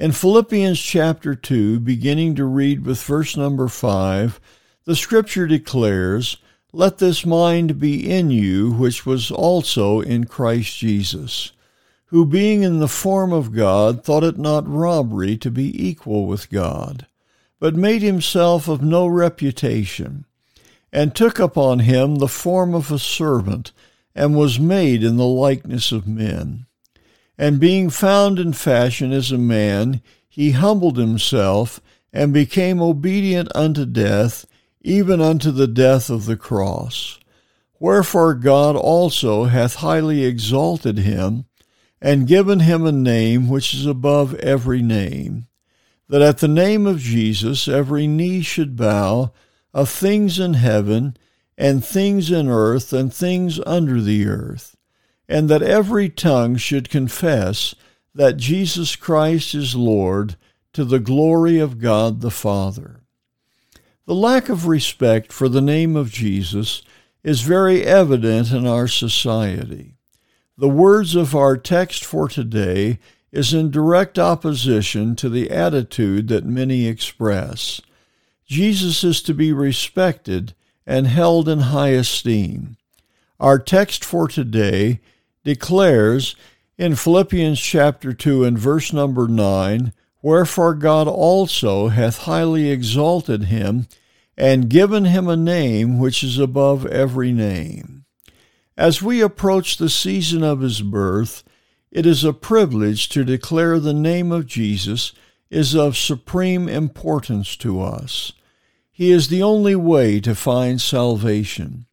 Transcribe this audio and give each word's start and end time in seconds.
In 0.00 0.12
Philippians 0.12 0.80
chapter 0.80 1.34
2, 1.34 1.78
beginning 1.80 2.34
to 2.36 2.46
read 2.46 2.86
with 2.86 3.02
verse 3.02 3.36
number 3.36 3.68
5, 3.68 4.40
the 4.86 4.96
scripture 4.96 5.46
declares, 5.46 6.38
Let 6.72 6.96
this 6.96 7.26
mind 7.26 7.78
be 7.78 8.10
in 8.10 8.30
you, 8.30 8.72
which 8.72 9.04
was 9.04 9.30
also 9.30 10.00
in 10.00 10.24
Christ 10.24 10.78
Jesus, 10.78 11.52
who 12.06 12.24
being 12.24 12.62
in 12.62 12.78
the 12.78 12.88
form 12.88 13.30
of 13.30 13.52
God 13.52 14.02
thought 14.02 14.24
it 14.24 14.38
not 14.38 14.66
robbery 14.66 15.36
to 15.36 15.50
be 15.50 15.86
equal 15.86 16.24
with 16.24 16.48
God, 16.48 17.06
but 17.58 17.76
made 17.76 18.00
himself 18.00 18.68
of 18.68 18.80
no 18.80 19.06
reputation, 19.06 20.24
and 20.90 21.14
took 21.14 21.38
upon 21.38 21.80
him 21.80 22.14
the 22.14 22.26
form 22.26 22.74
of 22.74 22.90
a 22.90 22.98
servant, 22.98 23.72
and 24.14 24.34
was 24.34 24.58
made 24.58 25.04
in 25.04 25.18
the 25.18 25.26
likeness 25.26 25.92
of 25.92 26.08
men. 26.08 26.64
And 27.40 27.58
being 27.58 27.88
found 27.88 28.38
in 28.38 28.52
fashion 28.52 29.12
as 29.12 29.32
a 29.32 29.38
man, 29.38 30.02
he 30.28 30.50
humbled 30.50 30.98
himself 30.98 31.80
and 32.12 32.34
became 32.34 32.82
obedient 32.82 33.48
unto 33.54 33.86
death, 33.86 34.44
even 34.82 35.22
unto 35.22 35.50
the 35.50 35.66
death 35.66 36.10
of 36.10 36.26
the 36.26 36.36
cross. 36.36 37.18
Wherefore 37.78 38.34
God 38.34 38.76
also 38.76 39.44
hath 39.44 39.76
highly 39.76 40.22
exalted 40.22 40.98
him, 40.98 41.46
and 41.98 42.28
given 42.28 42.60
him 42.60 42.84
a 42.84 42.92
name 42.92 43.48
which 43.48 43.72
is 43.72 43.86
above 43.86 44.34
every 44.34 44.82
name, 44.82 45.46
that 46.10 46.20
at 46.20 46.40
the 46.40 46.48
name 46.48 46.86
of 46.86 46.98
Jesus 46.98 47.66
every 47.66 48.06
knee 48.06 48.42
should 48.42 48.76
bow, 48.76 49.32
of 49.72 49.88
things 49.88 50.38
in 50.38 50.52
heaven, 50.52 51.16
and 51.56 51.82
things 51.82 52.30
in 52.30 52.48
earth, 52.48 52.92
and 52.92 53.14
things 53.14 53.58
under 53.64 53.98
the 54.02 54.26
earth 54.26 54.76
and 55.30 55.48
that 55.48 55.62
every 55.62 56.08
tongue 56.08 56.56
should 56.56 56.90
confess 56.90 57.76
that 58.12 58.36
Jesus 58.36 58.96
Christ 58.96 59.54
is 59.54 59.76
Lord 59.76 60.34
to 60.72 60.84
the 60.84 60.98
glory 60.98 61.60
of 61.60 61.78
God 61.78 62.20
the 62.20 62.32
Father. 62.32 63.02
The 64.06 64.14
lack 64.14 64.48
of 64.48 64.66
respect 64.66 65.32
for 65.32 65.48
the 65.48 65.60
name 65.60 65.94
of 65.94 66.10
Jesus 66.10 66.82
is 67.22 67.42
very 67.42 67.84
evident 67.84 68.50
in 68.50 68.66
our 68.66 68.88
society. 68.88 69.94
The 70.58 70.68
words 70.68 71.14
of 71.14 71.36
our 71.36 71.56
text 71.56 72.04
for 72.04 72.28
today 72.28 72.98
is 73.30 73.54
in 73.54 73.70
direct 73.70 74.18
opposition 74.18 75.14
to 75.14 75.28
the 75.28 75.52
attitude 75.52 76.26
that 76.26 76.44
many 76.44 76.88
express. 76.88 77.80
Jesus 78.44 79.04
is 79.04 79.22
to 79.22 79.32
be 79.32 79.52
respected 79.52 80.54
and 80.84 81.06
held 81.06 81.48
in 81.48 81.60
high 81.60 81.90
esteem. 81.90 82.76
Our 83.38 83.60
text 83.60 84.04
for 84.04 84.26
today 84.26 85.00
declares 85.44 86.36
in 86.78 86.96
Philippians 86.96 87.60
chapter 87.60 88.12
2 88.12 88.44
and 88.44 88.58
verse 88.58 88.92
number 88.92 89.28
9, 89.28 89.92
Wherefore 90.22 90.74
God 90.74 91.08
also 91.08 91.88
hath 91.88 92.18
highly 92.18 92.70
exalted 92.70 93.44
him, 93.44 93.86
and 94.36 94.70
given 94.70 95.04
him 95.04 95.28
a 95.28 95.36
name 95.36 95.98
which 95.98 96.22
is 96.22 96.38
above 96.38 96.86
every 96.86 97.32
name. 97.32 98.04
As 98.76 99.02
we 99.02 99.20
approach 99.20 99.76
the 99.76 99.90
season 99.90 100.42
of 100.42 100.60
his 100.60 100.80
birth, 100.80 101.44
it 101.90 102.06
is 102.06 102.24
a 102.24 102.32
privilege 102.32 103.08
to 103.10 103.24
declare 103.24 103.78
the 103.78 103.92
name 103.92 104.32
of 104.32 104.46
Jesus 104.46 105.12
is 105.50 105.74
of 105.74 105.96
supreme 105.96 106.68
importance 106.68 107.56
to 107.56 107.82
us. 107.82 108.32
He 108.90 109.10
is 109.10 109.28
the 109.28 109.42
only 109.42 109.74
way 109.74 110.20
to 110.20 110.34
find 110.34 110.80
salvation. 110.80 111.86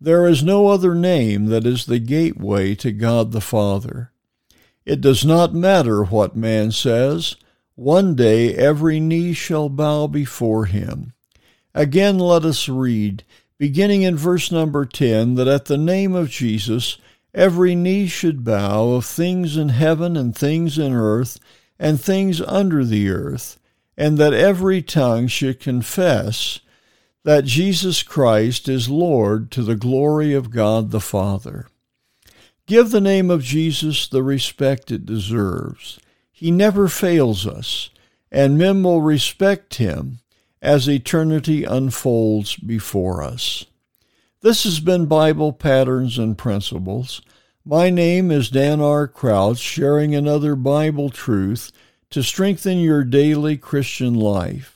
There 0.00 0.26
is 0.26 0.42
no 0.42 0.68
other 0.68 0.94
name 0.94 1.46
that 1.46 1.66
is 1.66 1.86
the 1.86 1.98
gateway 1.98 2.74
to 2.76 2.92
God 2.92 3.32
the 3.32 3.40
Father. 3.40 4.12
It 4.84 5.00
does 5.00 5.24
not 5.24 5.54
matter 5.54 6.04
what 6.04 6.36
man 6.36 6.70
says, 6.70 7.36
one 7.74 8.14
day 8.14 8.54
every 8.54 9.00
knee 9.00 9.32
shall 9.32 9.68
bow 9.68 10.06
before 10.06 10.66
him. 10.66 11.12
Again, 11.74 12.18
let 12.18 12.44
us 12.44 12.68
read, 12.68 13.24
beginning 13.58 14.02
in 14.02 14.16
verse 14.16 14.52
number 14.52 14.84
10, 14.84 15.34
that 15.34 15.48
at 15.48 15.64
the 15.64 15.78
name 15.78 16.14
of 16.14 16.30
Jesus 16.30 16.98
every 17.34 17.74
knee 17.74 18.06
should 18.06 18.44
bow 18.44 18.90
of 18.90 19.04
things 19.04 19.56
in 19.56 19.70
heaven 19.70 20.16
and 20.16 20.36
things 20.36 20.78
in 20.78 20.92
earth 20.92 21.38
and 21.78 22.00
things 22.00 22.40
under 22.42 22.84
the 22.84 23.10
earth, 23.10 23.58
and 23.96 24.18
that 24.18 24.32
every 24.32 24.82
tongue 24.82 25.26
should 25.26 25.58
confess 25.58 26.60
that 27.26 27.44
Jesus 27.44 28.04
Christ 28.04 28.68
is 28.68 28.88
Lord 28.88 29.50
to 29.50 29.64
the 29.64 29.74
glory 29.74 30.32
of 30.32 30.52
God 30.52 30.92
the 30.92 31.00
Father. 31.00 31.66
Give 32.66 32.92
the 32.92 33.00
name 33.00 33.32
of 33.32 33.42
Jesus 33.42 34.06
the 34.06 34.22
respect 34.22 34.92
it 34.92 35.04
deserves. 35.04 35.98
He 36.30 36.52
never 36.52 36.86
fails 36.86 37.44
us, 37.44 37.90
and 38.30 38.56
men 38.56 38.80
will 38.84 39.02
respect 39.02 39.74
him 39.74 40.20
as 40.62 40.88
eternity 40.88 41.64
unfolds 41.64 42.54
before 42.54 43.24
us. 43.24 43.64
This 44.42 44.62
has 44.62 44.78
been 44.78 45.06
Bible 45.06 45.52
Patterns 45.52 46.18
and 46.18 46.38
Principles. 46.38 47.22
My 47.64 47.90
name 47.90 48.30
is 48.30 48.50
Dan 48.50 48.80
R. 48.80 49.08
Crouch, 49.08 49.58
sharing 49.58 50.14
another 50.14 50.54
Bible 50.54 51.10
truth 51.10 51.72
to 52.10 52.22
strengthen 52.22 52.78
your 52.78 53.02
daily 53.02 53.56
Christian 53.56 54.14
life. 54.14 54.75